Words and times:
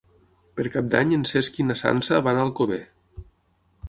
Per 0.59 0.63
Cap 0.75 0.87
d'Any 0.95 1.11
en 1.17 1.25
Cesc 1.31 1.59
i 1.63 1.65
na 1.71 1.75
Sança 1.81 2.21
van 2.29 2.39
a 2.39 2.47
Alcover. 2.47 2.81